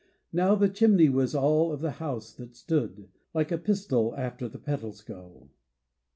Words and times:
Now 0.33 0.55
the 0.55 0.67
chimney 0.67 1.09
was 1.09 1.35
all 1.35 1.71
of 1.71 1.79
the 1.79 1.91
house 2.01 2.35
stood. 2.53 3.09
Like 3.35 3.51
a 3.51 3.57
pistil 3.59 4.15
after 4.17 4.49
the 4.49 4.57
petals 4.57 5.03
go. 5.03 5.49